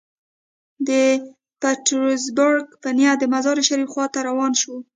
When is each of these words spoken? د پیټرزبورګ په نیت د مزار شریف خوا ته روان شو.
د 0.87 0.89
پیټرزبورګ 1.61 2.67
په 2.81 2.89
نیت 2.97 3.17
د 3.19 3.23
مزار 3.33 3.57
شریف 3.69 3.89
خوا 3.93 4.05
ته 4.13 4.19
روان 4.29 4.51
شو. 4.61 4.75